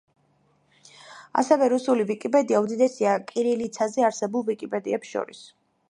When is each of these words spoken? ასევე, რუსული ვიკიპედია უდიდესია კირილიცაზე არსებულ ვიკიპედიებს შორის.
ასევე, 1.41 1.67
რუსული 1.73 2.07
ვიკიპედია 2.13 2.63
უდიდესია 2.65 3.13
კირილიცაზე 3.33 4.09
არსებულ 4.11 4.49
ვიკიპედიებს 4.51 5.15
შორის. 5.17 5.45